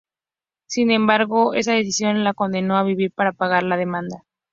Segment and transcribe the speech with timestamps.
[0.65, 4.23] Sin embargo, esa decisión la condenó a vivir para pagar la demanda.